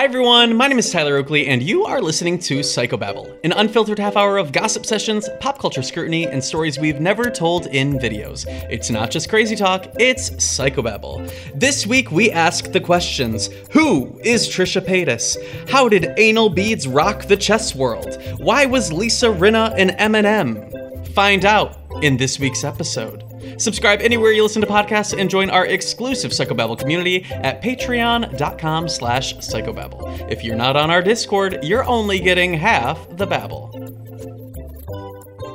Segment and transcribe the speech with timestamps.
[0.00, 3.98] Hi everyone, my name is Tyler Oakley, and you are listening to Psychobabble, an unfiltered
[3.98, 8.46] half hour of gossip sessions, pop culture scrutiny, and stories we've never told in videos.
[8.70, 11.30] It's not just crazy talk, it's Psychobabble.
[11.54, 15.36] This week we ask the questions Who is Trisha Paytas?
[15.68, 18.22] How did anal beads rock the chess world?
[18.38, 21.04] Why was Lisa Rinna an M&M?
[21.12, 23.29] Find out in this week's episode.
[23.58, 29.34] Subscribe anywhere you listen to podcasts and join our exclusive Psychobabble community at patreon.com slash
[29.36, 30.30] psychobabble.
[30.30, 33.70] If you're not on our Discord, you're only getting half the babble.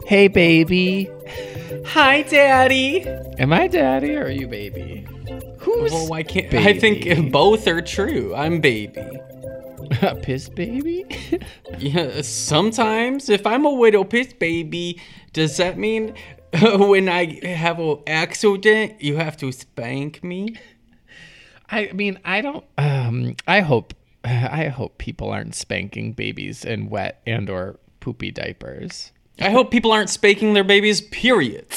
[0.07, 1.09] Hey, baby.
[1.87, 3.01] Hi, Daddy.
[3.39, 5.05] Am I daddy or are you baby?
[5.59, 6.79] Who's Well, why can't I baby?
[6.79, 8.33] think both are true.
[8.35, 9.01] I'm baby.
[10.01, 11.05] a piss baby?
[11.77, 15.01] Yeah, sometimes if I'm a widow piss baby,
[15.33, 16.13] does that mean
[16.61, 20.55] when I have an accident, you have to spank me?
[21.69, 22.65] I mean, I don't.
[22.77, 23.93] Um, I hope.
[24.23, 29.11] I hope people aren't spanking babies in wet and or poopy diapers.
[29.39, 31.67] I hope people aren't spanking their babies, period.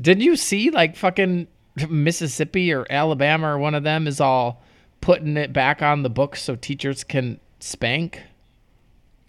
[0.00, 1.48] Did you see like fucking
[1.88, 4.62] Mississippi or Alabama or one of them is all
[5.00, 8.22] putting it back on the books so teachers can spank?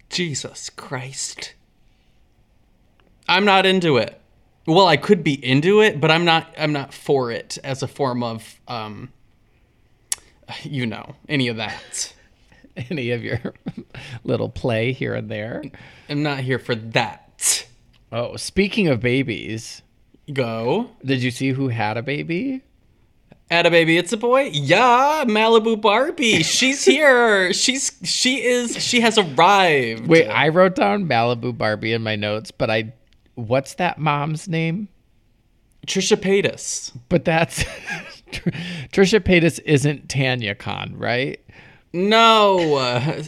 [0.08, 1.54] Jesus Christ.
[3.28, 4.19] I'm not into it.
[4.66, 7.88] Well, I could be into it, but I'm not I'm not for it as a
[7.88, 9.10] form of um
[10.62, 12.14] you know, any of that.
[12.88, 13.40] Any of your
[14.24, 15.62] little play here and there?
[16.08, 17.66] I'm not here for that.
[18.12, 19.82] Oh, speaking of babies,
[20.32, 20.90] Go.
[21.04, 22.62] did you see who had a baby?
[23.50, 24.50] Had a baby, it's a boy.
[24.52, 26.44] Yeah, Malibu Barbie.
[26.44, 27.52] She's here.
[27.52, 30.06] She's she is she has arrived.
[30.06, 32.94] Wait, I wrote down Malibu Barbie in my notes, but I
[33.48, 34.88] what's that mom's name?
[35.86, 36.92] Trisha Paytas.
[37.08, 37.64] But that's
[38.92, 41.40] Trisha Paytas isn't Tanya Khan, right?
[41.92, 43.22] No.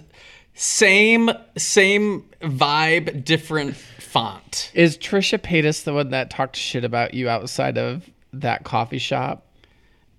[0.54, 4.70] same same vibe, different font.
[4.74, 9.46] Is Trisha Paytas the one that talked shit about you outside of that coffee shop?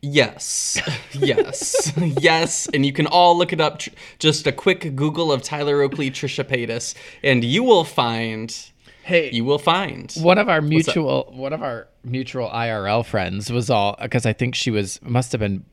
[0.02, 0.82] Yes.
[1.14, 1.94] Yes.
[2.20, 2.68] yes.
[2.74, 3.82] And you can all look it up.
[4.20, 6.94] Just a quick Google of Tyler Oakley, Trisha Paytas,
[7.24, 8.70] and you will find.
[9.04, 10.12] Hey, You will find.
[10.22, 14.56] one of our mutual one of our mutual IRL friends was all because I think
[14.56, 15.66] she was must have been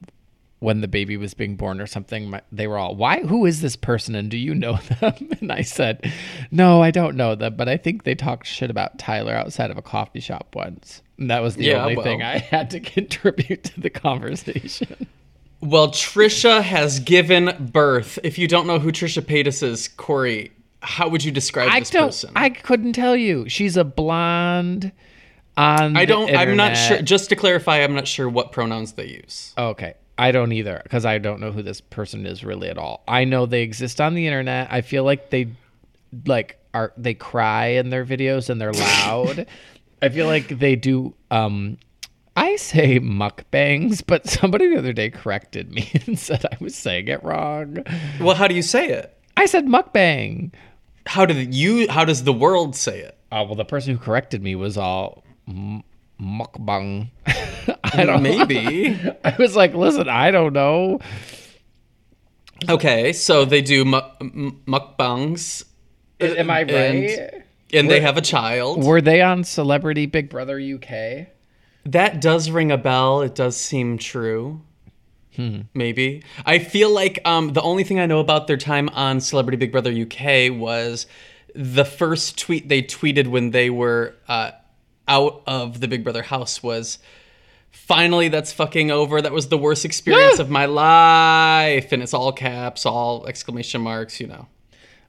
[0.59, 2.29] when the baby was being born or something.
[2.31, 3.21] My, they were all, "Why?
[3.21, 4.15] Who is this person?
[4.15, 6.13] And do you know them?" And I said,
[6.51, 9.79] "No, I don't know them, but I think they talked shit about Tyler outside of
[9.79, 12.05] a coffee shop once." And that was the Yeah, only well.
[12.05, 15.07] thing I had to contribute to the conversation.
[15.63, 18.19] Well, Trisha has given birth.
[18.25, 20.51] If you don't know who Trisha Paytas is, Corey,
[20.83, 22.09] how would you describe I this don't.
[22.09, 22.33] person?
[22.37, 23.49] I couldn't tell you.
[23.49, 24.93] She's a blonde.
[25.57, 26.35] On I don't.
[26.35, 27.03] I'm not sure.
[27.03, 29.53] Just to clarify, I'm not sure what pronouns they use.
[29.59, 29.95] Okay.
[30.17, 33.03] I don't either because I don't know who this person is really at all.
[33.09, 34.69] I know they exist on the internet.
[34.71, 35.49] I feel like they
[36.27, 39.47] like are they cry in their videos and they're loud.
[40.03, 41.79] I feel like they do um
[42.37, 47.09] I say mukbangs, but somebody the other day corrected me and said I was saying
[47.09, 47.79] it wrong.
[48.21, 49.17] Well, how do you say it?
[49.39, 50.53] I said mukbang.
[51.07, 51.89] How did you?
[51.89, 53.17] How does the world say it?
[53.33, 55.83] Oh, well the person who corrected me was all m-
[56.21, 57.11] mukbang.
[57.27, 58.99] I don't Maybe.
[59.25, 61.01] I was like, "Listen, I don't know."
[62.69, 65.65] okay, so they do mu- m- mukbangs,
[66.21, 67.45] Am I And- right?
[67.73, 68.85] and they have a child.
[68.85, 71.29] Were they on Celebrity Big Brother UK?
[71.87, 73.23] That does ring a bell.
[73.23, 74.61] It does seem true.
[75.75, 76.23] Maybe.
[76.45, 79.73] I feel like um, the only thing I know about their time on Celebrity Big
[79.73, 81.07] Brother UK was
[81.55, 84.53] the first tweet they tweeted when they were uh,
[85.09, 86.99] out of the Big Brother house was
[87.71, 89.21] finally that's fucking over.
[89.21, 91.93] That was the worst experience of my life.
[91.93, 94.47] And it's all caps, all exclamation marks, you know.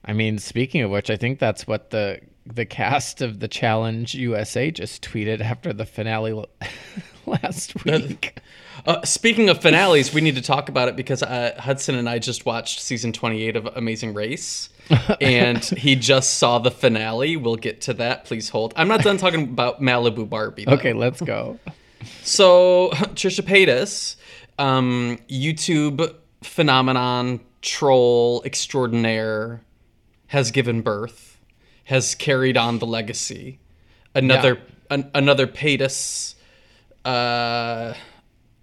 [0.04, 4.14] I mean, speaking of which, I think that's what the the cast of the Challenge
[4.14, 6.44] USA just tweeted after the finale
[7.26, 8.38] last week.
[8.84, 12.18] Uh, speaking of finales, we need to talk about it because uh, Hudson and I
[12.18, 14.70] just watched season 28 of Amazing Race,
[15.20, 17.36] and he just saw the finale.
[17.36, 18.24] We'll get to that.
[18.24, 18.72] Please hold.
[18.76, 20.64] I'm not done talking about Malibu Barbie.
[20.64, 20.72] though.
[20.72, 21.58] Okay, let's go.
[22.24, 24.16] So Trisha Paytas,
[24.58, 29.62] um, YouTube phenomenon, troll extraordinaire,
[30.26, 31.38] has given birth,
[31.84, 33.60] has carried on the legacy.
[34.16, 36.34] Another an, another Paytas,
[37.04, 37.94] uh,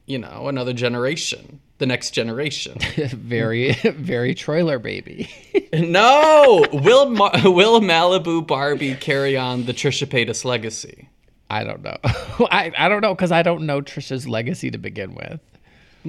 [0.09, 2.77] you know, another generation, the next generation.
[2.97, 5.29] very, very Troiler baby.
[5.73, 11.07] no, will Ma- will Malibu Barbie carry on the Trisha Paytas legacy?
[11.51, 11.97] I don't know.
[12.03, 15.39] I, I don't know because I don't know Trisha's legacy to begin with.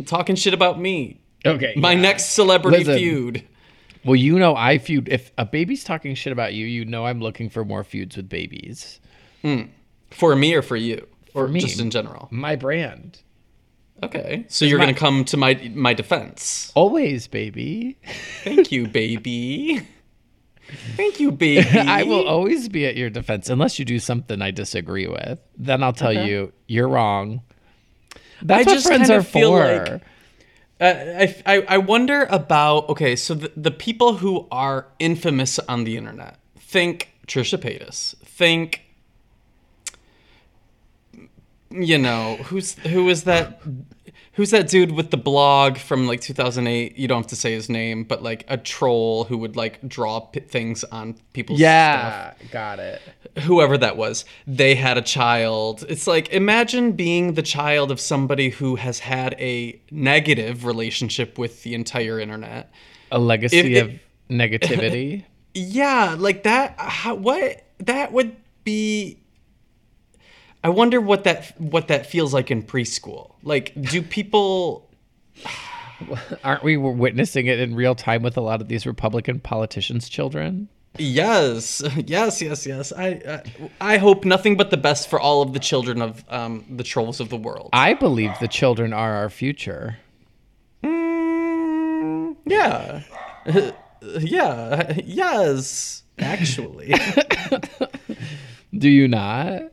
[0.06, 1.20] Talking shit about me.
[1.44, 1.74] Okay.
[1.76, 2.98] My next celebrity Listen.
[2.98, 3.48] feud.
[4.04, 5.08] Well, you know, I feud.
[5.10, 8.28] If a baby's talking shit about you, you know I'm looking for more feuds with
[8.30, 8.98] babies.
[9.42, 9.62] Hmm.
[10.10, 11.06] For me or for you?
[11.34, 11.60] Or me.
[11.60, 12.28] just in general?
[12.30, 13.20] My brand.
[14.02, 14.44] Okay.
[14.48, 16.72] So you're my- going to come to my my defense.
[16.74, 17.98] Always, baby.
[18.44, 19.86] Thank you, baby.
[20.96, 21.68] Thank you, baby.
[21.78, 25.40] I will always be at your defense unless you do something I disagree with.
[25.58, 27.42] Then I'll tell you you're wrong.
[28.42, 29.84] That's I what just friends kind are feel for.
[29.92, 30.02] like-
[30.80, 30.84] Uh,
[31.24, 35.98] I, I I wonder about okay, so the, the people who are infamous on the
[35.98, 36.38] internet.
[36.58, 38.16] Think Trisha Paytas.
[38.24, 38.80] Think
[41.70, 43.62] you know who's who is that
[44.32, 47.68] who's that dude with the blog from like 2008 you don't have to say his
[47.68, 52.32] name but like a troll who would like draw p- things on people's stuff yeah,
[52.50, 53.00] got it.
[53.40, 55.84] whoever that was, they had a child.
[55.88, 61.62] It's like imagine being the child of somebody who has had a negative relationship with
[61.62, 62.72] the entire internet.
[63.12, 63.92] A legacy If- of
[64.28, 65.24] negativity.
[65.52, 69.18] Yeah, like that how, what that would be
[70.62, 73.34] I wonder what that what that feels like in preschool.
[73.42, 74.90] Like do people
[76.44, 80.68] Aren't we witnessing it in real time with a lot of these Republican politicians' children?
[80.98, 82.92] Yes, yes, yes, yes.
[82.92, 83.42] I,
[83.80, 86.84] I I hope nothing but the best for all of the children of um, the
[86.84, 87.70] trolls of the world.
[87.72, 89.98] I believe the children are our future.
[90.82, 93.02] Mm, yeah.
[94.02, 94.94] yeah.
[95.04, 96.02] Yes.
[96.18, 96.94] Actually.
[98.78, 99.72] Do you not?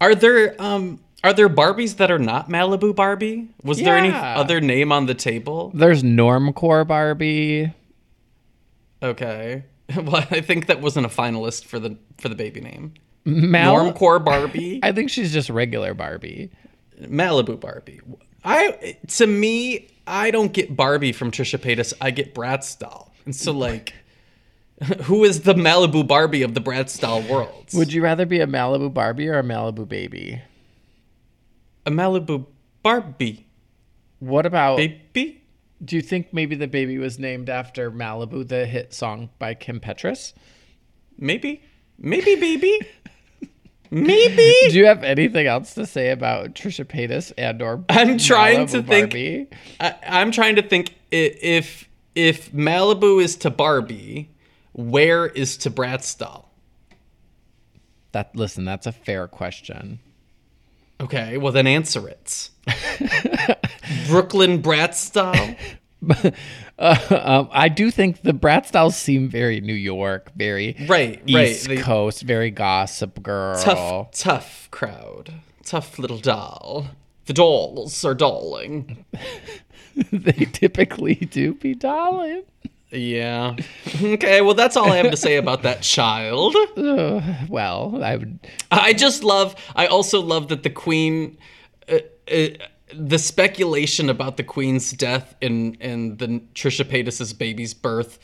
[0.00, 3.48] Are there um are there Barbies that are not Malibu Barbie?
[3.62, 5.70] Was there any other name on the table?
[5.74, 7.72] There's Normcore Barbie.
[9.02, 9.64] Okay.
[9.94, 12.94] Well, I think that wasn't a finalist for the for the baby name.
[13.26, 16.50] Mal- Normcore Barbie, I think she's just regular Barbie.
[17.02, 18.00] Malibu Barbie.
[18.42, 21.92] I to me, I don't get Barbie from Trisha Paytas.
[22.00, 23.12] I get Bratz doll.
[23.26, 23.92] And so like
[25.02, 27.66] who is the Malibu Barbie of the Bratz doll world?
[27.74, 30.40] Would you rather be a Malibu Barbie or a Malibu baby?
[31.84, 32.46] a Malibu
[32.82, 33.44] Barbie
[34.20, 35.42] What about baby?
[35.84, 39.80] do you think maybe the baby was named after Malibu, the hit song by Kim
[39.80, 40.32] Petras?
[41.18, 41.60] Maybe.
[41.98, 42.80] Maybe baby.
[43.90, 44.54] Maybe.
[44.70, 48.82] Do you have anything else to say about Trisha Paytas and or I'm trying to
[48.82, 49.46] Malibu think- Barbie?
[49.80, 54.30] I, I'm trying to think if if Malibu is to Barbie,
[54.72, 56.16] where is to Bratz?
[58.12, 59.98] That listen, that's a fair question.
[61.00, 62.50] Okay, well then answer it.
[64.08, 65.54] Brooklyn Bratz doll.
[66.78, 71.48] Uh, um, I do think the Brat styles seem very New York, very Right, right.
[71.48, 73.60] East They- Coast, very Gossip Girl.
[73.62, 75.34] Tough, tough crowd.
[75.64, 76.88] Tough little doll.
[77.26, 79.04] The dolls are dolling.
[80.10, 82.42] they typically do be darling.
[82.92, 83.56] Yeah.
[84.02, 86.54] Okay, well that's all I have to say about that child.
[86.76, 88.38] Ugh, well, I would.
[88.70, 89.54] I just love.
[89.74, 91.38] I also love that the queen,
[91.88, 91.98] uh,
[92.30, 92.48] uh,
[92.94, 98.18] the speculation about the queen's death and and the Trisha Paytas's baby's birth,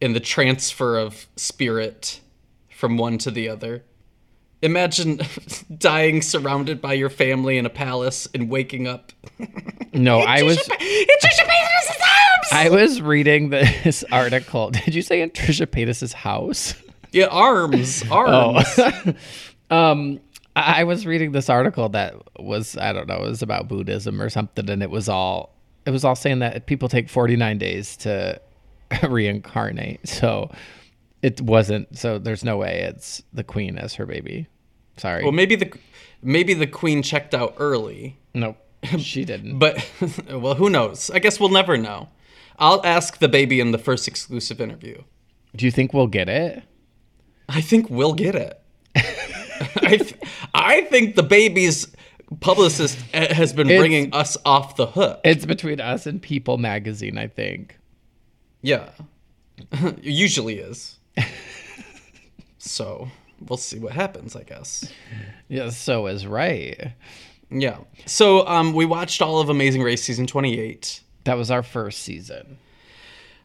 [0.00, 2.20] and the transfer of spirit
[2.70, 3.84] from one to the other.
[4.62, 5.20] Imagine
[5.78, 9.12] dying surrounded by your family in a palace and waking up.
[9.92, 10.58] No, I was.
[10.58, 12.01] It's Trisha Paytas's arms.
[12.52, 14.70] I was reading this article.
[14.70, 16.74] Did you say in Trisha Paytas's house?
[17.10, 18.78] Yeah, arms, arms.
[19.70, 20.20] um,
[20.54, 24.28] I was reading this article that was I don't know, it was about Buddhism or
[24.28, 25.54] something, and it was all
[25.86, 28.40] it was all saying that people take 49 days to
[29.08, 30.06] reincarnate.
[30.06, 30.50] So
[31.22, 31.96] it wasn't.
[31.96, 34.46] So there's no way it's the queen as her baby.
[34.98, 35.22] Sorry.
[35.22, 35.72] Well, maybe the
[36.22, 38.58] maybe the queen checked out early, nope.
[38.98, 39.58] She didn't.
[39.58, 39.88] but
[40.28, 41.10] well, who knows?
[41.10, 42.08] I guess we'll never know.
[42.58, 45.02] I'll ask the baby in the first exclusive interview.
[45.56, 46.62] Do you think we'll get it?
[47.48, 48.58] I think we'll get it.
[48.96, 50.14] I, th-
[50.54, 51.88] I think the baby's
[52.40, 55.20] publicist uh, has been It's- bringing us off the hook.
[55.24, 57.78] It's between us and People magazine, I think.
[58.62, 58.90] Yeah.
[59.72, 60.98] It usually is.
[62.58, 63.08] so
[63.48, 64.90] we'll see what happens, I guess.
[65.48, 66.92] Yeah, so is right.
[67.50, 67.78] Yeah.
[68.06, 71.00] So um, we watched all of Amazing Race season 28.
[71.24, 72.58] That was our first season.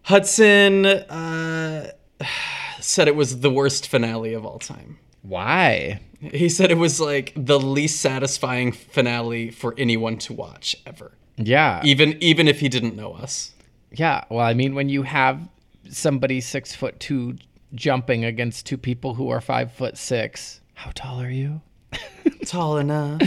[0.04, 1.92] Hudson uh,
[2.80, 5.00] said it was the worst finale of all time.
[5.22, 6.00] Why?
[6.20, 11.12] He said it was like the least satisfying finale for anyone to watch ever.
[11.36, 11.82] Yeah.
[11.84, 13.54] Even even if he didn't know us.
[13.92, 14.24] Yeah.
[14.30, 15.48] Well, I mean, when you have
[15.90, 17.38] somebody six foot two
[17.76, 21.62] jumping against two people who are five foot six, how tall are you?
[22.46, 23.22] Tall enough.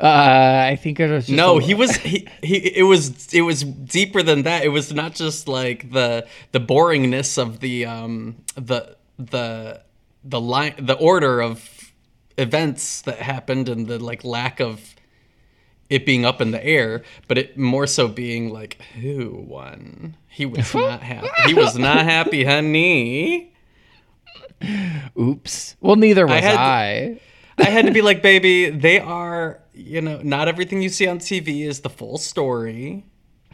[0.00, 3.42] Uh, I think it was just No, a- he was he, he it was it
[3.42, 4.64] was deeper than that.
[4.64, 9.82] It was not just like the the boringness of the um the the
[10.24, 11.92] the line the order of
[12.38, 14.94] events that happened and the like lack of
[15.88, 20.16] it being up in the air, but it more so being like who won.
[20.28, 21.28] He was not happy.
[21.46, 23.52] He was not happy, honey.
[25.18, 25.76] Oops.
[25.80, 27.20] Well, neither was had- I.
[27.58, 31.18] I had to be like, baby, they are, you know, not everything you see on
[31.18, 33.04] TV is the full story.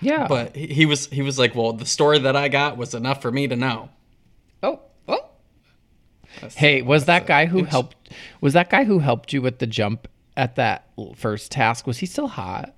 [0.01, 0.27] Yeah.
[0.27, 3.23] But he, he was he was like, well, the story that I got was enough
[3.23, 3.91] for me to know.
[4.63, 5.27] oh, oh.
[6.57, 7.97] Hey, was that guy who helped?
[8.41, 11.87] Was that guy who helped you with the jump at that first task?
[11.87, 12.75] Was he still hot?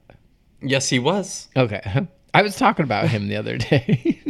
[0.60, 1.48] Yes, he was.
[1.56, 2.06] Okay.
[2.34, 4.20] I was talking about him the other day.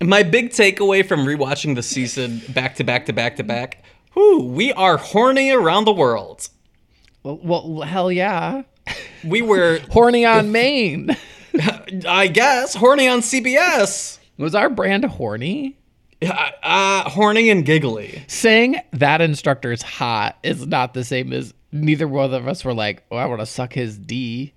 [0.00, 3.84] My big takeaway from rewatching the season back to back to back to back.
[4.14, 6.48] Whoo, we are horny around the world.
[7.22, 8.62] well, well, hell yeah.
[9.24, 11.16] We were, Horny on Maine.
[12.08, 14.18] I guess, horny on CBS.
[14.38, 15.76] Was our brand horny?
[16.22, 18.22] Uh, uh, horny and giggly.
[18.26, 22.74] Saying that instructor is hot is not the same as neither one of us were
[22.74, 24.52] like, oh, I want to suck his D.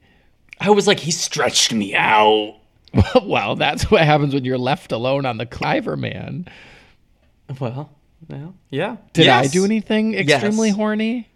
[0.60, 2.58] I was like, he stretched me out.
[3.24, 6.48] well, that's what happens when you're left alone on the Cliver man.
[7.60, 7.95] Well,
[8.30, 8.98] well yeah.
[9.14, 10.76] Did I do anything extremely Yes.
[10.78, 11.30] horny?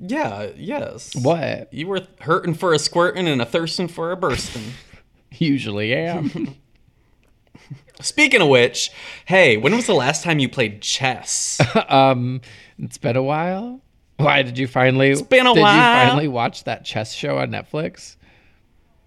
[0.00, 1.16] Yeah, yes.
[1.16, 1.72] What?
[1.72, 4.72] You were hurting for a squirting and a thirsting for a bursting.
[5.32, 6.54] Usually am.
[8.00, 8.90] Speaking of which,
[9.24, 11.60] hey, when was the last time you played chess?
[11.88, 12.40] um,
[12.78, 13.80] it's been a while.
[14.18, 15.10] Why did you finally?
[15.10, 15.74] It's been a did while.
[15.74, 18.16] you finally watch that chess show on Netflix?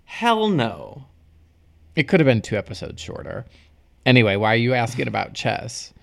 [0.06, 1.06] Hell no.
[1.96, 3.46] It could have been two episodes shorter.
[4.06, 5.94] Anyway, why are you asking about chess?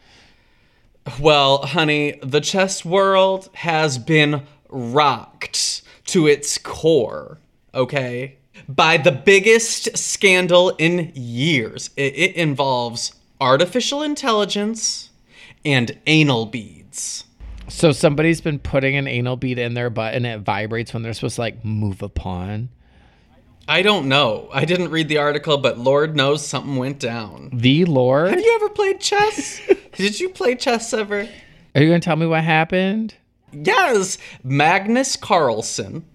[1.19, 7.39] Well, honey, the chess world has been rocked to its core,
[7.75, 8.37] okay?
[8.69, 11.91] By the biggest scandal in years.
[11.97, 15.11] It, it involves artificial intelligence
[15.65, 17.25] and anal beads.
[17.69, 21.13] So somebody's been putting an anal bead in their butt and it vibrates when they're
[21.13, 22.71] supposed to like move a pawn.
[23.69, 24.49] I don't know.
[24.51, 27.51] I didn't read the article, but Lord knows something went down.
[27.53, 28.31] The Lord?
[28.31, 29.61] Have you ever played chess?
[29.93, 31.29] Did you play chess ever?
[31.75, 33.15] Are you gonna tell me what happened?
[33.53, 36.07] Yes, Magnus Carlsen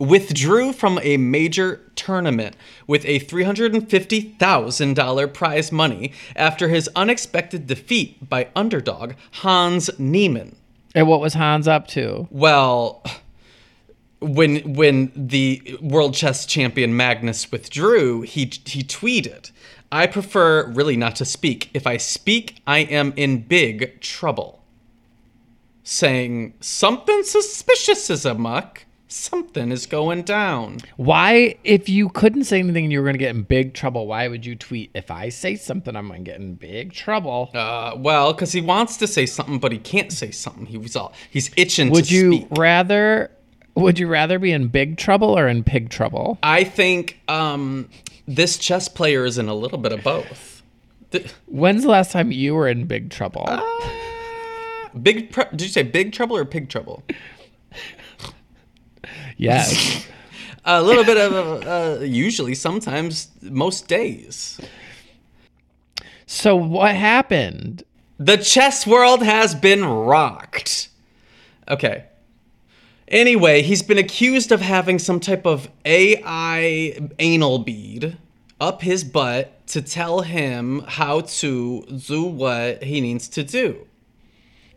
[0.00, 2.56] withdrew from a major tournament
[2.86, 10.56] with a $350,000 prize money after his unexpected defeat by underdog Hans Niemann.
[10.94, 12.26] And what was Hans up to?
[12.30, 13.02] Well,
[14.26, 19.50] when when the world chess champion Magnus withdrew, he he tweeted,
[19.92, 21.70] "I prefer really not to speak.
[21.74, 24.62] If I speak, I am in big trouble."
[25.84, 28.84] Saying something suspicious is amuck.
[29.08, 30.78] Something is going down.
[30.96, 34.26] Why, if you couldn't say anything and you were gonna get in big trouble, why
[34.26, 34.90] would you tweet?
[34.94, 37.50] If I say something, I'm gonna get in big trouble.
[37.54, 40.66] Uh, well, because he wants to say something, but he can't say something.
[40.66, 42.48] He was all he's itching would to you speak.
[42.50, 43.30] rather?
[43.76, 46.38] Would you rather be in big trouble or in pig trouble?
[46.42, 47.88] I think um,
[48.26, 50.62] this chess player is in a little bit of both.
[51.12, 53.44] Th- When's the last time you were in big trouble?
[53.46, 53.60] Uh,
[55.02, 57.02] Big, tr- did you say big trouble or pig trouble?
[59.36, 60.06] yes.
[60.64, 64.58] A little bit of, uh, usually, sometimes, most days.
[66.26, 67.84] So what happened?
[68.18, 70.88] The chess world has been rocked.
[71.68, 72.06] Okay.
[73.08, 78.16] Anyway, he's been accused of having some type of AI anal bead
[78.60, 83.86] up his butt to tell him how to do what he needs to do.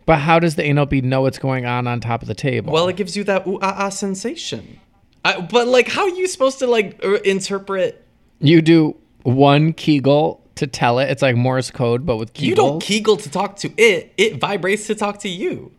[0.05, 2.74] But how does the anal bead know what's going on on top of the table?
[2.74, 4.79] Well, it gives you that ooh ah ah sensation.
[5.24, 8.05] I, but like, how are you supposed to like er, interpret?
[8.39, 11.09] you do one Kegel to tell it.
[11.09, 12.43] It's like Morse code, but with Kegels.
[12.43, 15.71] You don't kegel to talk to it; it vibrates to talk to you.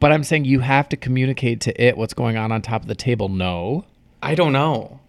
[0.00, 2.88] But I'm saying you have to communicate to it what's going on on top of
[2.88, 3.28] the table.
[3.28, 3.84] No.
[4.22, 5.00] I don't know.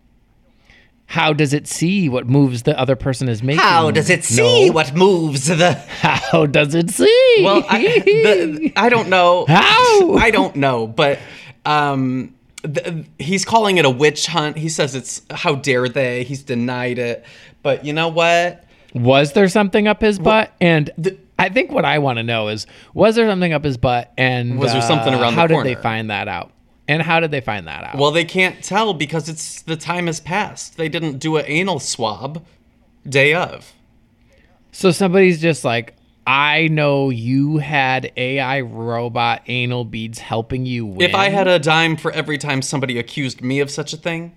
[1.07, 3.61] How does it see what moves the other person is making?
[3.61, 4.73] How does it see No.
[4.73, 5.73] what moves the?
[6.01, 7.37] How does it see?
[7.41, 9.45] Well, I, the, I don't know.
[9.49, 10.13] How?
[10.17, 11.17] I don't know, but
[11.65, 14.55] um, th- he's calling it a witch hunt.
[14.57, 16.23] He says it's how dare they?
[16.25, 17.25] He's denied it.
[17.63, 18.63] But you know what?
[18.93, 20.51] was there something up his butt?
[20.61, 23.77] And the- I think what I want to know is, was there something up his
[23.77, 24.11] butt?
[24.17, 26.51] And Was there something uh, around the How did they find that out?
[26.87, 27.97] And how did they find that out?
[27.97, 30.75] Well, they can't tell because it's the time has passed.
[30.75, 32.43] They didn't do an anal swab
[33.07, 33.73] day of.
[34.71, 35.93] so somebody's just like,
[36.27, 41.01] I know you had AI robot anal beads helping you win.
[41.09, 44.35] If I had a dime for every time somebody accused me of such a thing,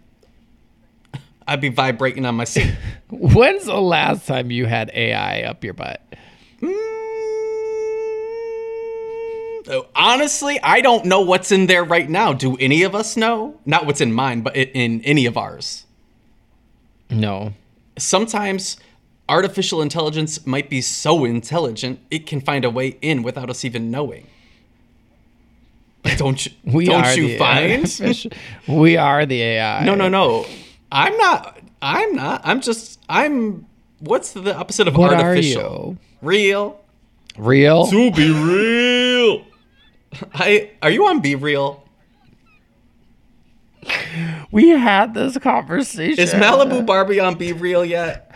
[1.47, 2.75] I'd be vibrating on my seat.
[3.11, 6.01] When's the last time you had AI up your butt?
[6.63, 6.92] Oh,
[9.95, 12.33] Honestly, I don't know what's in there right now.
[12.33, 13.61] Do any of us know?
[13.65, 15.87] Not what's in mine, but in any of ours.
[17.11, 17.53] No.
[17.99, 18.77] Sometimes
[19.29, 23.91] artificial intelligence might be so intelligent it can find a way in without us even
[23.91, 24.27] knowing.
[26.17, 26.53] Don't you?
[26.65, 28.35] We don't you find?
[28.69, 29.85] we are the AI.
[29.85, 30.47] No, no, no.
[30.91, 31.59] I'm not.
[31.81, 32.41] I'm not.
[32.45, 32.99] I'm just.
[33.09, 33.67] I'm.
[34.01, 35.97] What's the opposite of What artificial?
[36.21, 36.81] Real.
[37.39, 37.87] Real?
[37.87, 39.45] To be real.
[40.35, 40.71] I.
[40.83, 41.81] Are you on BeReal?
[44.51, 46.23] We had this conversation.
[46.23, 48.31] Is Malibu Barbie on BeReal yet?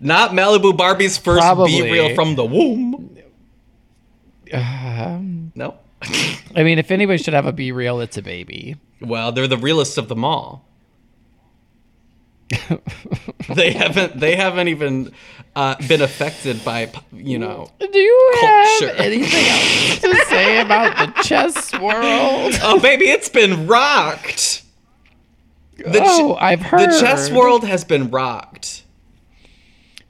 [0.00, 1.72] Not Malibu Barbie's first Probably.
[1.72, 3.18] BeReal from the womb.
[4.52, 5.78] Um, No.
[6.56, 8.76] I mean, if anybody should have a be real, it's a baby.
[9.02, 10.64] well, they're the realest of them all.
[13.54, 14.18] they haven't.
[14.18, 15.12] They haven't even
[15.54, 17.70] uh, been affected by you know.
[17.78, 18.88] Do you Culture.
[18.88, 22.54] have anything else to say about the chess world?
[22.62, 24.62] Oh, baby, it's been rocked.
[25.76, 26.90] The, ch- oh, I've heard.
[26.90, 28.84] the chess world has been rocked.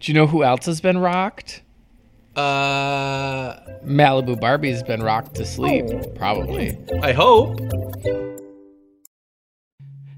[0.00, 1.62] Do you know who else has been rocked?
[2.34, 6.78] Uh, Malibu Barbie's been rocked to sleep, probably.
[7.02, 7.60] I hope.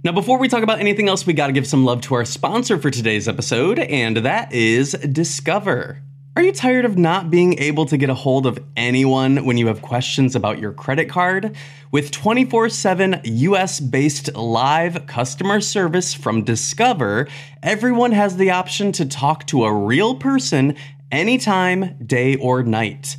[0.04, 2.76] Now, before we talk about anything else, we gotta give some love to our sponsor
[2.76, 6.02] for today's episode, and that is Discover.
[6.34, 9.68] Are you tired of not being able to get a hold of anyone when you
[9.68, 11.54] have questions about your credit card?
[11.92, 17.28] With 24 7 US based live customer service from Discover,
[17.62, 20.74] everyone has the option to talk to a real person
[21.12, 23.18] anytime, day or night.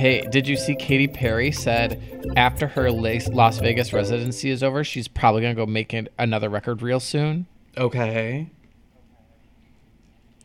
[0.00, 5.08] Hey, did you see Katy Perry said after her Las Vegas residency is over, she's
[5.08, 7.46] probably gonna go make another record real soon?
[7.76, 8.48] Okay.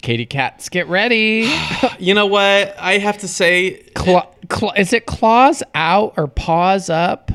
[0.02, 1.50] Katy Cats, get ready.
[2.00, 2.76] You know what?
[2.78, 7.32] I have to say, Cla- cla- is it claws out or paws up?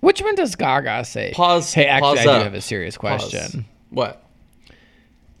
[0.00, 1.30] Which one does Gaga say?
[1.32, 2.42] Pause- Hey, actually, pause I do up.
[2.42, 3.30] have a serious pause.
[3.30, 3.64] question.
[3.90, 4.24] What?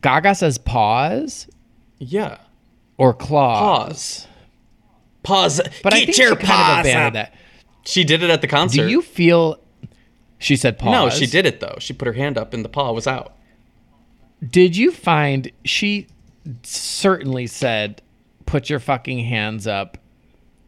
[0.02, 1.48] Gaga says pause
[1.98, 2.38] Yeah.
[2.98, 3.88] or claws?
[3.88, 4.26] Pause.
[5.24, 5.62] Pause.
[5.82, 7.34] But I think your she kind of abandoned that.
[7.84, 8.82] She did it at the concert.
[8.82, 9.58] Do you feel?
[10.38, 10.92] She said pause.
[10.92, 11.76] No, she did it though.
[11.80, 13.34] She put her hand up and the paw was out.
[14.46, 16.06] Did you find she
[16.62, 18.02] certainly said,
[18.46, 19.96] "Put your fucking hands up,"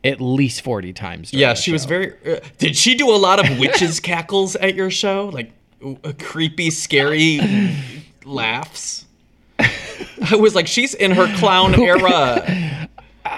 [0.03, 1.33] at least forty times?
[1.33, 2.15] Yeah, she was very.
[2.27, 5.31] Uh, did she do a lot of witches cackles at your show?
[5.33, 5.53] Like
[5.85, 7.41] uh, creepy, scary
[8.25, 9.05] laughs?
[9.59, 12.43] I was like, she's in her clown era.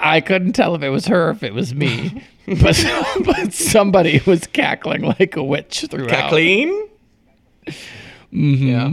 [0.01, 2.23] I couldn't tell if it was her or if it was me,
[2.61, 2.83] but
[3.25, 6.09] but somebody was cackling like a witch throughout.
[6.09, 6.87] Kathleen?
[7.67, 8.67] Mm-hmm.
[8.67, 8.91] Yeah.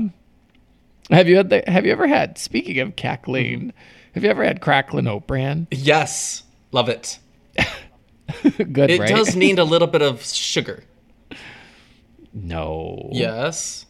[1.11, 2.37] Have you had the, Have you ever had?
[2.39, 3.73] Speaking of cackling,
[4.15, 5.69] have you ever had cracklin oat bran?
[5.71, 6.43] Yes.
[6.73, 7.19] Love it.
[8.73, 9.09] Good, It right?
[9.09, 10.83] does need a little bit of sugar.
[12.33, 13.09] No.
[13.13, 13.87] Yes.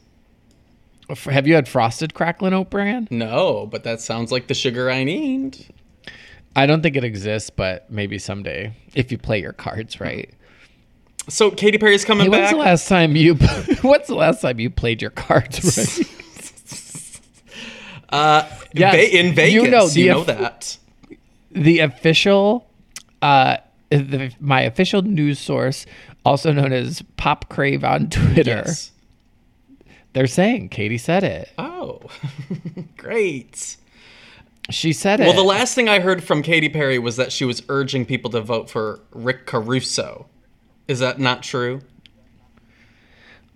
[1.24, 3.09] Have you had frosted cracklin oat bran?
[3.11, 5.66] No, but that sounds like the sugar I need.
[6.57, 10.33] I don't think it exists, but maybe someday if you play your cards right.
[11.29, 12.51] So Katy Perry's coming Hey, when's back.
[12.53, 13.35] the last time you?
[13.83, 17.21] What's the last time you played your cards right?
[18.11, 20.77] uh, Yes, Ve- in Vegas, you know, you know, know, that.
[21.51, 22.69] the official,
[23.23, 23.57] uh,
[23.90, 25.87] the, my official news source,
[26.25, 28.92] also known as Pop Crave on Twitter, Yes.
[30.12, 31.51] they're saying Katy said it.
[31.59, 32.01] Oh,
[32.97, 33.77] great.
[34.70, 35.24] She said it.
[35.24, 38.31] Well, the last thing I heard from Katy Perry was that she was urging people
[38.33, 40.26] to vote for Rick Caruso.
[40.88, 41.83] Is that not true?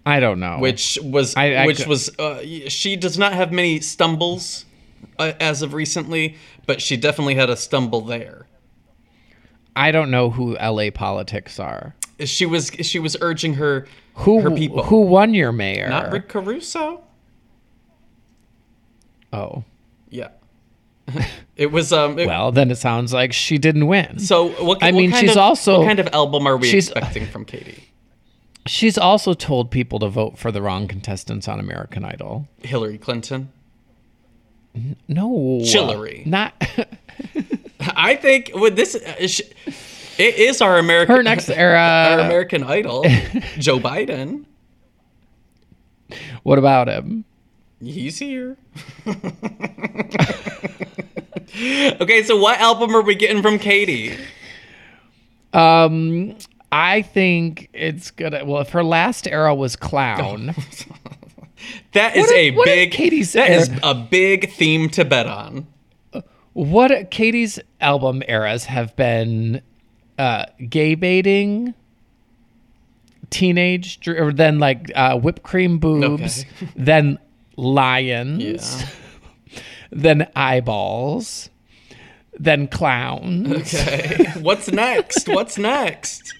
[0.06, 0.58] I don't know.
[0.58, 4.64] Which was I- I which was uh, she does not have many stumbles
[5.18, 8.46] uh, as of recently, but she definitely had a stumble there.
[9.76, 11.94] I don't know who LA politics are.
[12.24, 14.84] She was she was urging her Who her people.
[14.84, 15.88] who won your mayor?
[15.88, 17.02] Not Rick Caruso.
[19.32, 19.64] Oh,
[20.08, 20.28] Yeah.
[21.56, 22.18] It was um.
[22.18, 24.18] it- well, then it sounds like she didn't win.
[24.18, 24.82] so what?
[24.82, 27.44] I what mean, kind she's of, also- what kind of album are we expecting from
[27.44, 27.84] Katy?
[28.66, 32.46] She's also told people to vote for the wrong contestants on American Idol.
[32.62, 33.50] Hillary Clinton.
[35.08, 36.24] No, Chillery.
[36.26, 36.52] Not
[37.96, 41.16] I think with this, uh, it is our American.
[41.16, 41.78] her next era.
[42.12, 43.02] our American Idol,
[43.58, 44.44] Joe Biden.
[46.42, 47.24] What about him?
[47.82, 48.56] He's here.
[52.00, 54.16] okay, so what album are we getting from Katy?
[55.52, 56.36] Um,
[56.70, 58.44] I think it's gonna.
[58.44, 60.54] Well, if her last era was clown,
[61.92, 62.92] That is a what big.
[62.92, 65.66] Katy's that is era- a big theme to bet on.
[66.52, 69.60] what Katy's album eras have been
[70.18, 71.74] uh, gay baiting,
[73.30, 76.68] teenage, or then like uh, whipped cream boobs, Okay.
[76.76, 77.18] then
[77.60, 78.42] lions,
[78.82, 78.88] Yeah.
[79.92, 81.50] then eyeballs,
[82.38, 83.74] then clowns.
[83.74, 84.24] Okay.
[84.40, 85.28] What's next?
[85.28, 86.34] What's next?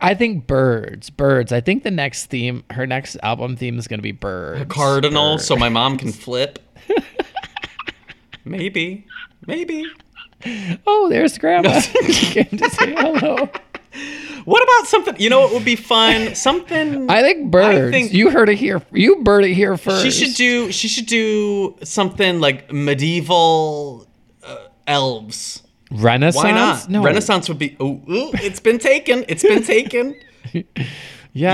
[0.00, 1.52] I think birds, birds.
[1.52, 4.72] I think the next theme, her next album theme is going to be birds.
[4.72, 5.42] Cardinal, Bird.
[5.42, 6.58] so my mom can flip.
[8.44, 9.06] Maybe.
[9.46, 9.84] Maybe.
[10.86, 11.80] Oh, there's Grandma.
[11.80, 13.48] Came to say hello.
[14.44, 15.16] What about something?
[15.18, 16.34] You know what would be fun?
[16.48, 17.10] Something.
[17.10, 17.90] I think birds.
[17.90, 18.80] think- you heard it here.
[18.92, 20.04] You bird it here first.
[20.04, 20.70] She should do.
[20.70, 24.06] She should do something like medieval
[24.44, 24.56] uh,
[24.86, 25.62] elves.
[25.90, 26.44] Renaissance.
[26.44, 26.88] Why not?
[26.88, 27.02] No.
[27.02, 27.76] Renaissance would be.
[27.80, 29.24] Ooh, ooh, it's been taken.
[29.28, 30.14] It's been taken.
[30.52, 30.62] Yeah.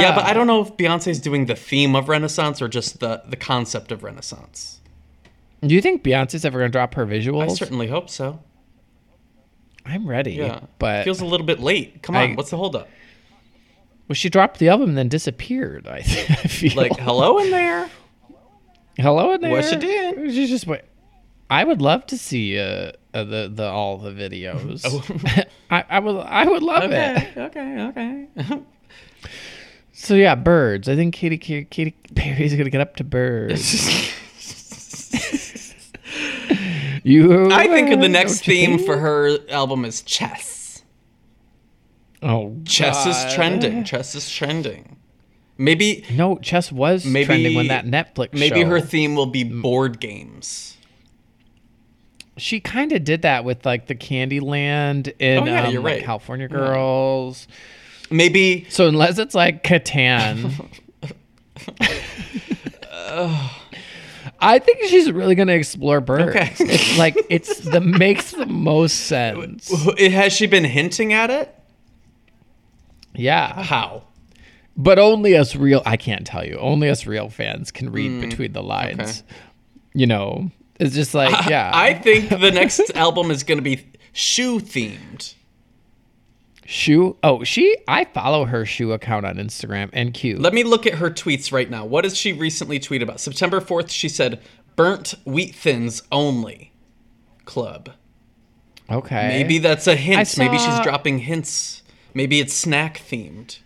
[0.01, 3.23] yeah, but I don't know if Beyonce's doing the theme of Renaissance or just the
[3.27, 4.81] the concept of Renaissance.
[5.63, 7.45] Do you think Beyonce's ever gonna drop her visuals?
[7.45, 8.39] I certainly hope so.
[9.85, 10.33] I'm ready.
[10.33, 12.03] Yeah, But feels a little bit late.
[12.03, 12.89] Come on, I- what's the holdup?
[14.09, 15.87] well, she dropped the album and then disappeared.
[15.91, 17.91] I, feel Like, hello in there.
[18.97, 19.51] hello in there.
[19.51, 20.31] What she doing?
[20.31, 20.83] She's just wait.
[21.51, 24.83] I would love to see uh, uh the the all the videos.
[24.87, 25.43] Oh.
[25.71, 27.39] I, I would I would love Okay, it.
[27.39, 27.81] okay,
[28.37, 28.59] okay.
[29.95, 30.89] So yeah, birds.
[30.89, 34.11] I think Katy Katy, Katy Perry's gonna get up to birds.
[37.03, 37.51] You.
[37.51, 40.83] I think uh, the next theme for her album is chess.
[42.23, 43.09] Oh, Chess God.
[43.29, 43.85] is trending.
[43.85, 44.97] Chess is trending.
[45.59, 48.33] Maybe No, chess was Maybe- trending when that Netflix.
[48.33, 48.69] maybe show.
[48.69, 50.77] her theme will be board games.
[52.39, 56.05] She kind of did that with like the Candyland in Oh, yeah, um, you're like.
[56.05, 57.47] California Girls.
[58.11, 60.69] Maybe So unless it's like Catan.
[64.43, 66.37] I think she's really gonna explore birds.
[66.37, 66.53] Okay.
[66.59, 69.71] It's like it's the makes the most sense.
[69.99, 71.55] has she been hinting at it?
[73.15, 73.63] Yeah.
[73.63, 74.05] How?
[74.77, 76.57] But only us real I can't tell you.
[76.57, 78.99] Only us real fans can read between the lines.
[78.99, 79.37] Mm, okay.
[79.95, 80.51] You know.
[80.81, 81.71] It's just like, yeah.
[81.73, 85.35] I think the next album is going to be shoe themed.
[86.65, 87.17] Shoe.
[87.23, 87.77] Oh, she.
[87.89, 90.41] I follow her shoe account on Instagram and cute.
[90.41, 91.85] Let me look at her tweets right now.
[91.85, 93.21] What does she recently tweet about?
[93.21, 94.41] September 4th, she said,
[94.77, 96.73] burnt wheat thins only
[97.45, 97.91] club.
[98.91, 99.29] okay.
[99.29, 100.39] Maybe that's a hint.
[100.39, 101.83] Maybe she's dropping hints.
[102.15, 103.59] Maybe it's snack themed.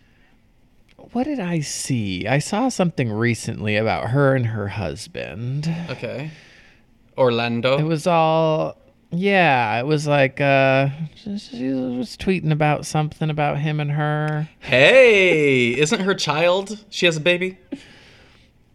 [1.12, 2.26] What did I see?
[2.26, 5.72] I saw something recently about her and her husband.
[5.90, 6.30] Okay.
[7.16, 7.78] Orlando.
[7.78, 8.76] It was all.
[9.12, 14.48] Yeah, it was like uh she, was tweeting about something about him and her.
[14.60, 16.84] hey, isn't her child?
[16.90, 17.58] She has a baby?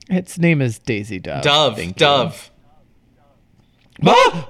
[0.09, 1.43] Its name is Daisy Dove.
[1.43, 1.75] Dove.
[1.75, 2.31] Thank you.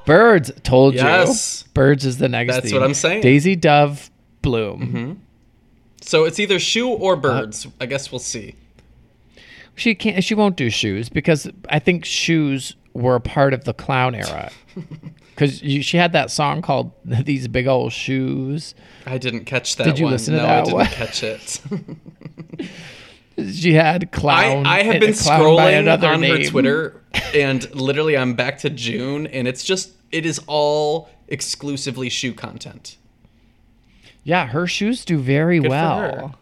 [0.06, 0.52] Birds.
[0.64, 1.64] Told Yes.
[1.66, 1.72] you.
[1.74, 2.54] Birds is the next.
[2.54, 2.80] That's theme.
[2.80, 3.18] what I'm saying.
[3.20, 3.28] Mm-hmm.
[3.28, 4.10] Daisy Dove
[4.42, 5.22] Bloom.
[6.02, 7.68] So it's either shoe or birds.
[7.80, 8.56] I guess we'll see.
[9.76, 10.24] She can't.
[10.24, 14.52] She won't do shoes because I think shoes were a part of the clown era.
[15.42, 18.76] Because she had that song called "These Big Old Shoes."
[19.08, 20.14] I didn't catch that Did you one.
[20.14, 20.86] listen to no, I didn't one?
[20.86, 21.62] catch it.
[23.52, 24.68] She had clown.
[24.68, 26.44] I, I have been scrolling another on her.
[26.44, 27.02] Twitter,
[27.34, 32.98] and literally I'm back to June, and it's just it is all exclusively shoe content.
[34.24, 36.36] Yeah, her shoes do very for well.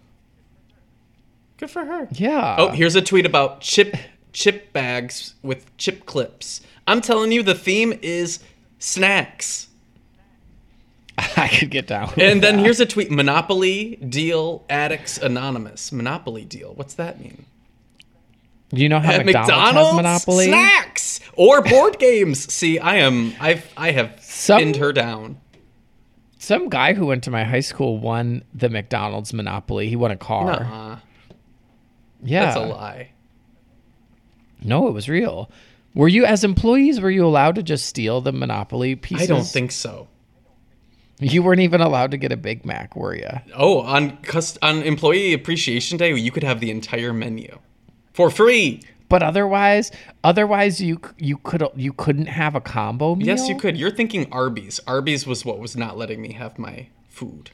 [1.58, 2.10] Good for her.
[2.12, 2.56] Yeah.
[2.58, 3.96] Oh, here's a tweet about chip
[4.34, 6.60] chip bags with chip clips.
[6.86, 8.40] I'm telling you, the theme is
[8.80, 9.68] snacks.
[11.18, 12.08] I could get down.
[12.10, 12.64] with And then that.
[12.64, 15.92] here's a tweet: Monopoly deal addicts anonymous.
[15.92, 16.74] Monopoly deal.
[16.76, 17.46] What's that mean?
[18.70, 20.46] Do you know how At McDonald's, Monopoly?
[20.48, 22.52] snacks or board games.
[22.54, 25.40] See, I am I've I have Some- pinned her down.
[26.42, 29.90] Some guy who went to my high school won the McDonald's Monopoly.
[29.90, 30.46] He won a car.
[30.64, 31.00] Nuh-uh.
[32.24, 32.46] yeah.
[32.46, 33.10] That's a lie.
[34.62, 35.50] No, it was real.
[35.96, 39.30] Were you, as employees, were you allowed to just steal the Monopoly pieces?
[39.30, 40.08] I don't think so.
[41.20, 43.30] you weren't even allowed to get a Big Mac, were you?
[43.56, 47.58] Oh, on cust- on Employee Appreciation Day, you could have the entire menu
[48.14, 48.82] for free.
[49.10, 49.92] But otherwise,
[50.24, 53.26] otherwise you you could you couldn't have a combo meal.
[53.26, 53.76] Yes, you could.
[53.76, 54.80] You're thinking Arby's.
[54.86, 57.50] Arby's was what was not letting me have my food.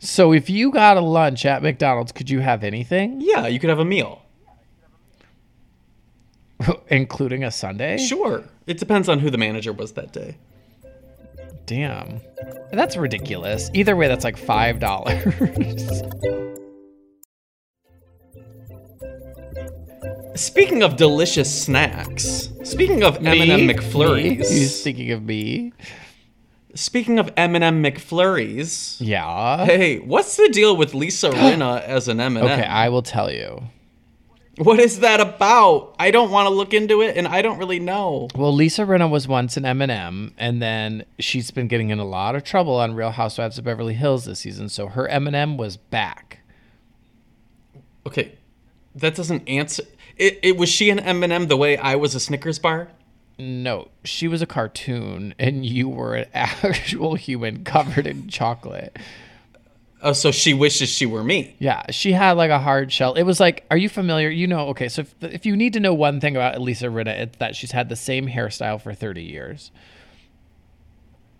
[0.00, 3.68] So if you got a lunch at McDonald's, could you have anything, Yeah, you could
[3.70, 4.19] have a meal.
[6.88, 7.98] including a sundae?
[7.98, 8.44] Sure.
[8.66, 10.36] It depends on who the manager was that day.
[11.66, 12.20] Damn,
[12.72, 13.70] that's ridiculous.
[13.74, 15.22] Either way, that's like five dollars.
[20.34, 25.72] Speaking of delicious snacks, speaking of M&M You McFlurries, thinking of me?
[26.74, 29.64] speaking of M&M McFlurries, Yeah.
[29.64, 32.42] hey, what's the deal with Lisa Rinna as an M&M?
[32.44, 33.62] Okay, I will tell you.
[34.56, 35.94] What is that about?
[35.98, 38.28] I don't want to look into it, and I don't really know.
[38.34, 42.34] Well, Lisa Rinna was once an M&M, and then she's been getting in a lot
[42.34, 44.68] of trouble on Real Housewives of Beverly Hills this season.
[44.68, 46.40] So her M&M was back.
[48.06, 48.32] Okay,
[48.94, 49.84] that doesn't answer.
[50.16, 52.88] It, it was she an M&M the way I was a Snickers bar?
[53.38, 58.98] No, she was a cartoon, and you were an actual human covered in chocolate.
[60.02, 61.56] Oh, so she wishes she were me.
[61.58, 63.14] Yeah, she had like a hard shell.
[63.14, 64.30] It was like, are you familiar?
[64.30, 67.18] You know, okay, so if, if you need to know one thing about Lisa Rinna,
[67.18, 69.70] it's that she's had the same hairstyle for 30 years.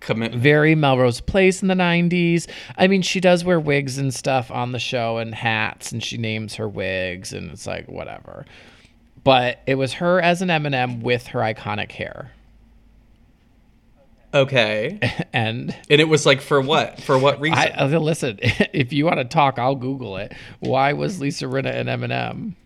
[0.00, 0.42] Commitment.
[0.42, 2.48] Very Melrose Place in the 90s.
[2.76, 6.18] I mean, she does wear wigs and stuff on the show and hats, and she
[6.18, 8.44] names her wigs, and it's like, whatever.
[9.24, 12.32] But it was her as an M&M with her iconic hair.
[14.32, 14.98] Okay.
[15.32, 17.00] And And it was like for what?
[17.02, 17.58] For what reason?
[17.58, 20.32] I, listen, if you want to talk, I'll Google it.
[20.58, 22.56] Why was Lisa Rinna an M&M?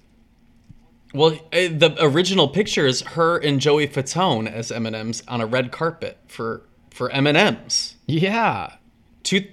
[1.13, 5.71] well, eh, the original picture is her and Joey Fatone as M&Ms on a red
[5.73, 7.95] carpet for for M&Ms.
[8.07, 8.75] Yeah.
[9.23, 9.47] Two,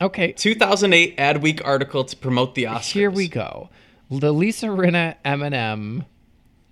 [0.00, 0.32] Okay.
[0.32, 2.92] 2008 Adweek article to promote the Oscars.
[2.92, 3.68] Here we go.
[4.10, 6.04] The Lisa Rinna M&M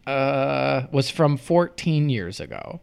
[0.06, 2.80] uh, was from 14 years ago.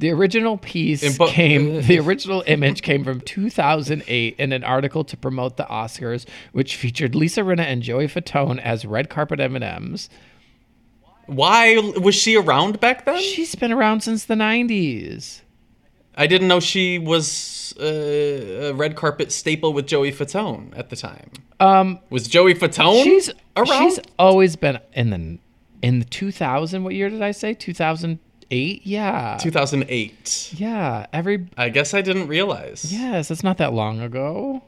[0.00, 1.82] The original piece bu- came.
[1.90, 7.14] The original image came from 2008 in an article to promote the Oscars, which featured
[7.14, 10.08] Lisa Rinna and Joey Fatone as red carpet M&Ms.
[11.26, 13.20] Why was she around back then?
[13.20, 15.42] She's been around since the 90s.
[16.16, 20.96] I didn't know she was uh, a red carpet staple with Joey Fatone at the
[20.96, 21.30] time.
[21.60, 23.90] Um, Was Joey Fatone she's around?
[23.90, 25.38] she's always been in the
[25.82, 26.84] in the 2000.
[26.84, 27.54] What year did I say?
[28.50, 28.86] 2008.
[28.86, 29.38] Yeah.
[29.40, 30.54] 2008.
[30.56, 31.06] yeah.
[31.12, 32.92] Every I guess I didn't realize.
[32.92, 34.62] yes, it's not that long ago.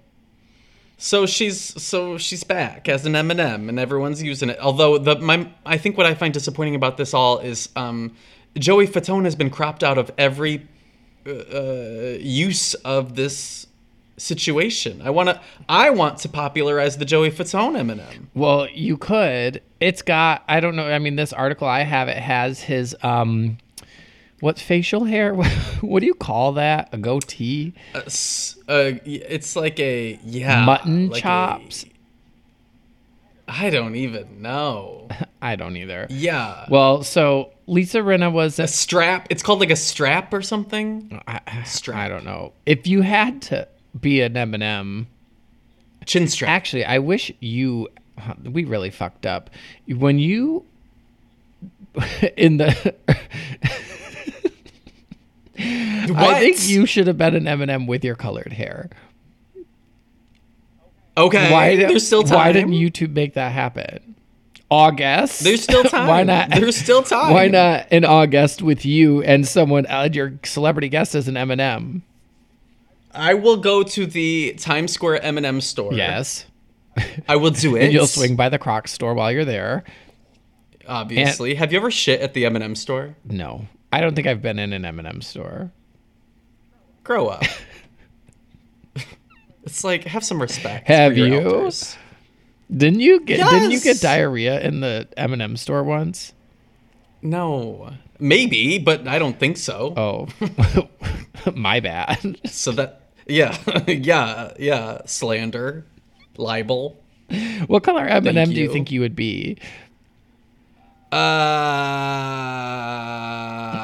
[0.99, 4.59] So she's so she's back as an M&M, and everyone's using it.
[4.61, 8.15] Although the my I think what I find disappointing about this all is um,
[8.57, 10.69] Joey Fatone has been cropped out of every
[11.27, 13.67] uh, uh, use of this
[14.17, 15.03] situation.
[15.03, 18.31] I want to I want to popularize the Joey Fatone M&M.
[18.35, 19.61] Well, you could.
[19.81, 20.45] It's got.
[20.49, 20.87] I don't know.
[20.89, 23.59] I mean, this article I have it has his um,
[24.43, 25.35] what facial hair?
[25.83, 26.89] what do you call that?
[26.91, 27.75] A goatee?
[27.95, 31.85] Uh, uh, it's like a yeah Mutton like chops?
[33.47, 35.07] I don't even know.
[35.43, 36.09] I don't either.
[36.11, 36.67] Yeah.
[36.69, 38.59] Well, so Lisa Rinna was.
[38.59, 39.29] a strap.
[39.31, 41.23] It's called like a strap or something.
[41.29, 41.41] I,
[41.95, 42.53] I don't know.
[42.67, 43.69] If you had to
[44.01, 45.07] be an M&M,
[46.05, 46.51] Chin strap.
[46.51, 47.91] actually, I wish you.
[48.43, 49.51] We really fucked up
[49.87, 50.65] when you
[52.37, 52.95] in the.
[56.17, 58.91] I think you should have been an M&M with your colored hair.
[61.17, 61.53] Okay.
[61.53, 62.37] Why di- There's still time.
[62.39, 64.15] Why didn't YouTube make that happen?
[64.71, 65.45] August.
[65.45, 66.09] There's still time.
[66.09, 66.51] why not?
[66.51, 67.33] There's still time.
[67.33, 72.03] Why not in August with you and someone uh, your celebrity guest as an M&M?
[73.15, 75.93] I will go to the Times Square M&M store.
[75.93, 76.47] Yes.
[77.29, 77.85] I will do it.
[77.85, 79.85] And you'll swing by the Crocs store while you're there.
[80.89, 81.55] Obviously.
[81.55, 83.15] Have you ever shit at the M&M store?
[83.25, 85.71] No, I don't think I've been in an M&M store.
[87.05, 87.45] Grow up.
[89.65, 90.89] it's like have some respect.
[90.89, 91.41] Have for your you?
[91.41, 91.97] elders.
[92.75, 93.39] Didn't you get?
[93.39, 96.33] Didn't you get diarrhea in the M and m store once?
[97.21, 97.93] No.
[98.19, 99.95] Maybe, but I don't think so.
[99.97, 100.89] Oh,
[101.55, 102.39] my bad.
[102.47, 105.01] So that yeah, yeah, yeah.
[105.07, 105.85] Slander,
[106.37, 106.99] libel.
[107.67, 108.73] What color M and M do you.
[108.73, 109.57] think you would be?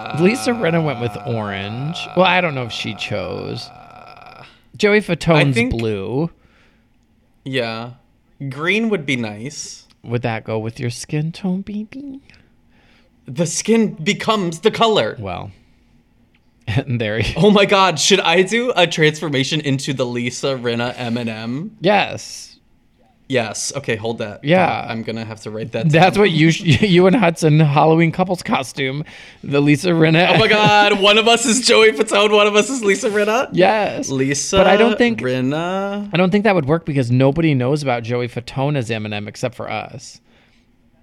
[0.09, 1.99] Uh, Lisa Rinna went with orange.
[2.17, 3.69] Well, I don't know if she chose.
[4.77, 6.31] Joey Fatone's think- blue.
[7.45, 7.93] Yeah,
[8.49, 9.87] green would be nice.
[10.03, 12.21] Would that go with your skin tone, baby?
[13.27, 15.17] The skin becomes the color.
[15.19, 15.51] Well,
[16.67, 17.19] and there.
[17.21, 21.77] You, Oh my god, should I do a transformation into the Lisa Rinna M&M?
[21.81, 22.58] yes,
[23.29, 23.73] Yes.
[23.77, 24.43] Okay, hold that.
[24.43, 24.87] Yeah.
[24.89, 25.91] I'm gonna have to write that.
[25.91, 29.05] that's what you sh- you and Hudson Halloween couples costume,
[29.45, 30.35] the Lisa Rinna.
[30.35, 33.51] Oh my god, one of us is Joey Fatone, one of us is Lisa Rinna.
[33.53, 36.09] Yes, Lisa, But I don't think- Rinna.
[36.13, 39.55] I don't think that would work because nobody knows about Joey Fatone as M&M except
[39.55, 40.21] for us.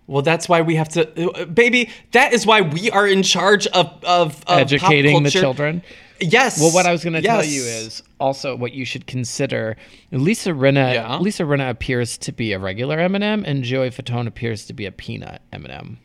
[0.08, 1.90] Well, that's why we have to, uh, baby.
[2.12, 5.82] That is why we are in charge of of, of Educating the children.
[6.20, 6.60] Yes.
[6.60, 9.76] Well, what I was going to tell you is also what you should consider.
[10.12, 10.94] Lisa Rinna.
[10.94, 11.18] Yeah.
[11.18, 14.92] Lisa Rinna appears to be a regular M&M, and Joey Fatone appears to be a
[14.92, 16.00] peanut M&M.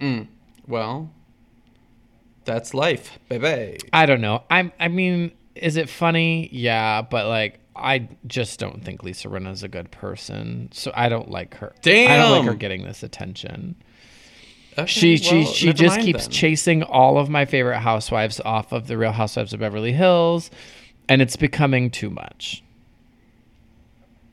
[0.00, 0.28] Mm.
[0.66, 1.10] Well,
[2.44, 3.78] that's life, baby.
[3.92, 4.44] I don't know.
[4.50, 4.72] I'm.
[4.80, 6.48] I mean, is it funny?
[6.52, 10.70] Yeah, but like, I just don't think Lisa Rinna is a good person.
[10.72, 11.74] So I don't like her.
[11.82, 12.10] Damn.
[12.10, 13.76] I don't like her getting this attention.
[14.82, 16.32] Okay, She she well, she just keeps then.
[16.32, 20.50] chasing all of my favorite housewives off of the Real Housewives of Beverly Hills,
[21.08, 22.62] and it's becoming too much.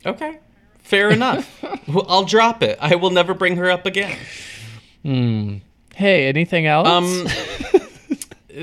[0.06, 0.38] Okay,
[0.78, 1.64] fair enough.
[2.08, 2.78] I'll drop it.
[2.80, 4.16] I will never bring her up again.
[5.02, 5.56] Hmm.
[5.94, 6.86] Hey, anything else?
[6.88, 7.04] Um.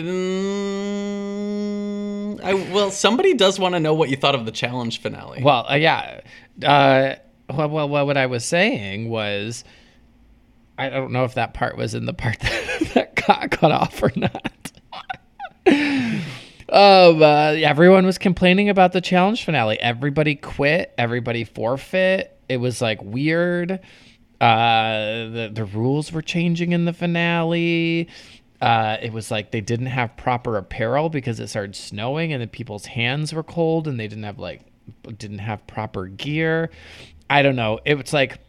[1.16, 5.42] mm, I well, somebody does want to know what you thought of the challenge finale.
[5.44, 6.22] well, uh, yeah.
[6.64, 7.16] Uh,
[7.50, 9.64] well, well, what I was saying was,
[10.78, 14.02] I don't know if that part was in the part that, that got cut off
[14.04, 14.72] or not.
[15.68, 19.80] um, uh, everyone was complaining about the challenge finale.
[19.80, 20.94] Everybody quit.
[20.98, 22.38] Everybody forfeit.
[22.50, 23.80] It was like weird.
[24.42, 28.10] Uh, the the rules were changing in the finale.
[28.62, 32.48] Uh, it was like they didn't have proper apparel because it started snowing and the
[32.48, 34.62] people's hands were cold and they didn't have like
[35.18, 36.70] didn't have proper gear.
[37.30, 37.80] I don't know.
[37.86, 38.40] It was like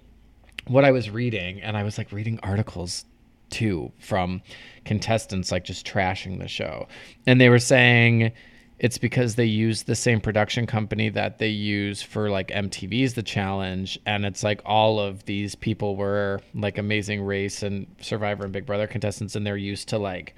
[0.66, 3.05] what I was reading, and I was like reading articles
[3.50, 4.42] too from
[4.85, 6.88] contestants like just trashing the show.
[7.27, 8.33] And they were saying
[8.79, 13.23] it's because they use the same production company that they use for like MTV's The
[13.23, 13.98] Challenge.
[14.04, 18.67] And it's like all of these people were like Amazing Race and Survivor and Big
[18.67, 20.35] Brother contestants, and they're used to like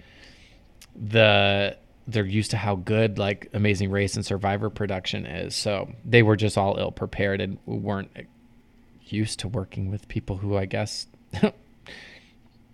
[0.94, 1.76] the
[2.06, 5.54] they're used to how good like Amazing Race and Survivor production is.
[5.54, 8.10] So they were just all ill prepared and weren't
[9.12, 11.06] used to working with people who I guess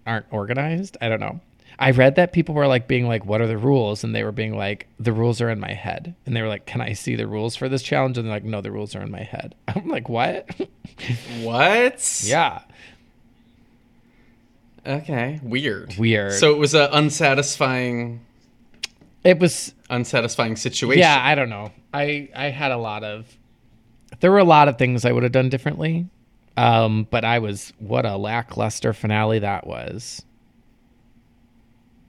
[0.07, 0.97] aren't organized.
[1.01, 1.41] I don't know.
[1.79, 4.33] I read that people were like being like, "What are the rules?" and they were
[4.33, 7.17] being like, "The rules are in my head." And they were like, "Can I see
[7.17, 9.55] the rules for this challenge?" And they're like, "No, the rules are in my head."
[9.69, 10.49] I'm like, "What?"
[11.41, 12.23] What?
[12.25, 12.61] yeah.
[14.87, 15.41] Okay.
[15.43, 15.97] Weird.
[15.99, 16.35] Weird.
[16.35, 18.21] So it was a unsatisfying,
[19.25, 21.01] It was unsatisfying situation.
[21.01, 21.73] Yeah, I don't know.
[21.93, 23.27] I I had a lot of
[24.21, 26.07] there were a lot of things I would have done differently.
[26.57, 30.25] Um, but I was what a lackluster finale that was.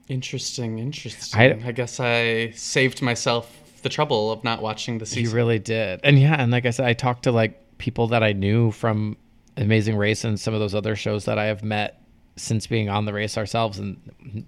[0.07, 0.79] Interesting.
[0.79, 1.39] Interesting.
[1.39, 5.23] I- I, guess I saved myself the trouble of not watching the season.
[5.23, 5.99] You really did.
[6.03, 9.17] And yeah, and like I said, I talked to like people that I knew from
[9.57, 12.01] Amazing Race and some of those other shows that I have met
[12.35, 13.97] since being on the race ourselves, and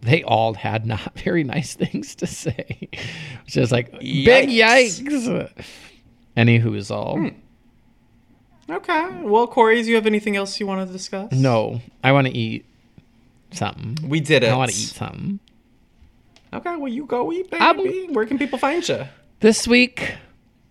[0.02, 2.78] they all had not very nice things to say.
[3.46, 5.02] Which is like big Yikes.
[5.02, 5.64] yikes.
[6.36, 7.32] Any who's all.
[8.70, 9.08] Okay.
[9.22, 11.32] Well, Corey, do you have anything else you want to discuss?
[11.32, 12.66] No, I want to eat
[13.52, 13.98] something.
[14.08, 14.50] We did it.
[14.52, 15.40] I want to eat something.
[16.54, 16.76] Okay.
[16.76, 17.62] Well, you go eat, baby.
[17.64, 19.06] I'm- Where can people find you?
[19.40, 20.16] This week,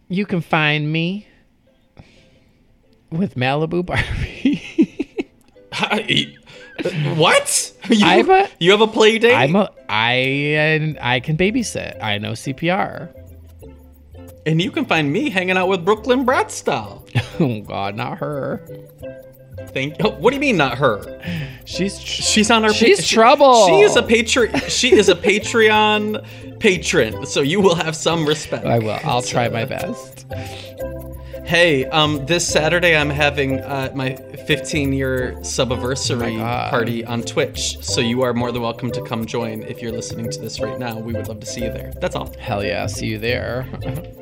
[0.08, 1.26] you can find me
[3.10, 5.28] with Malibu Barbie.
[7.16, 7.72] what?
[7.90, 9.34] You, I'm a- you have a play date?
[9.34, 12.02] I'm a I I can babysit.
[12.02, 13.12] I know CPR.
[14.46, 17.04] And you can find me hanging out with Brooklyn Bratz doll.
[17.38, 18.66] Oh God, not her.
[19.68, 19.96] Thank.
[20.02, 21.20] Oh, what do you mean, not her?
[21.66, 22.72] She's tr- She's on our.
[22.72, 23.66] She's she- trouble.
[23.66, 24.58] She is a patron.
[24.68, 28.64] She is a Patreon patron, so you will have some respect.
[28.64, 28.98] I will.
[29.04, 30.24] I'll try my best.
[31.46, 36.70] Hey, um, this Saturday I'm having uh, my 15 year subiversary God.
[36.70, 40.28] party on Twitch, so you are more than welcome to come join if you're listening
[40.28, 40.98] to this right now.
[40.98, 41.92] We would love to see you there.
[42.00, 42.34] That's all.
[42.36, 42.86] Hell yeah!
[42.86, 43.66] See you there.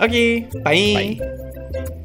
[0.00, 1.18] Okay, bye.
[1.18, 2.04] Bye.